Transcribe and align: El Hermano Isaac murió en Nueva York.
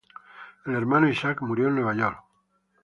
El 0.65 0.73
Hermano 0.73 1.07
Isaac 1.07 1.43
murió 1.43 1.67
en 1.67 1.75
Nueva 1.75 1.93
York. 1.93 2.23